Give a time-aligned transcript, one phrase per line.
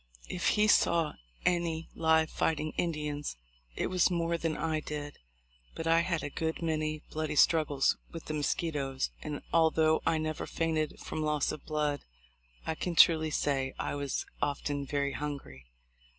[0.31, 1.13] If he saw
[1.45, 3.37] any live fighting Indians,
[3.75, 5.19] it was more than I did,
[5.75, 10.47] but I had a good many bloody struggles with the mosquitos; and, although I never
[10.47, 12.03] fainted from loss of blood,
[12.65, 15.67] I can truly say I was often very hungry.